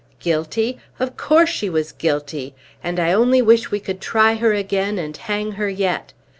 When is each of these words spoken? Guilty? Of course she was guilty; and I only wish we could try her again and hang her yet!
Guilty? 0.19 0.79
Of 0.99 1.15
course 1.15 1.49
she 1.51 1.69
was 1.69 1.91
guilty; 1.91 2.55
and 2.83 2.99
I 2.99 3.13
only 3.13 3.39
wish 3.39 3.69
we 3.69 3.79
could 3.79 4.01
try 4.01 4.33
her 4.33 4.51
again 4.51 4.97
and 4.97 5.15
hang 5.15 5.51
her 5.61 5.69
yet! 5.69 6.11